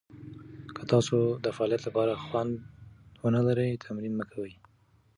که 0.75 0.81
تاسو 0.91 1.17
د 1.45 1.47
فعالیت 1.55 1.81
لپاره 1.87 2.13
خوند 2.25 2.53
ونه 3.21 3.41
لرئ، 3.47 3.71
تمرین 3.85 4.13
مه 4.19 4.25
کوئ. 4.31 4.53